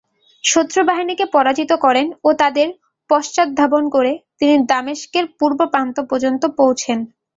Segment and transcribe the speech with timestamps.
[0.43, 2.67] শত্রু বাহিনীকে পরাজিত করেন ও তাদের
[3.09, 6.97] পশ্চাদ্ধাবন করে তিনি দামেশকের পূর্ব প্রান্ত পর্যন্ত পৌঁছেন।